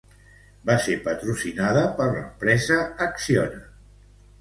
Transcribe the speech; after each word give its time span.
Va 0.69 0.77
ser 0.85 0.95
patrocinada 1.09 1.85
per 2.01 2.09
l'empresa 2.17 2.83
espanyola 2.83 3.11
Acciona. 3.21 3.65